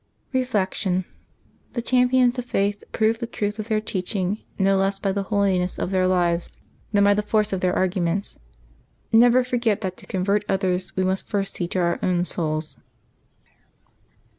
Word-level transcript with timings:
Reflection.— 0.33 1.05
The 1.73 1.81
champions 1.83 2.39
of 2.39 2.45
faith 2.45 2.83
prove 2.91 3.19
the 3.19 3.27
truth 3.27 3.59
of 3.59 3.67
their 3.67 3.79
teaching 3.79 4.39
no 4.57 4.75
less 4.75 4.97
by 4.97 5.11
the 5.11 5.21
holiness 5.29 5.77
of 5.77 5.91
their 5.91 6.07
lives 6.07 6.49
than 6.91 7.03
by 7.03 7.13
the 7.13 7.21
force 7.21 7.53
of 7.53 7.61
their 7.61 7.75
arguments. 7.75 8.39
Never 9.11 9.43
forget 9.43 9.81
that 9.81 9.97
to 9.97 10.07
convert 10.07 10.43
others 10.49 10.95
we 10.95 11.03
must 11.03 11.27
first 11.29 11.53
see 11.53 11.67
to 11.67 11.79
our 11.79 11.99
own 12.01 12.25
souls. 12.25 12.77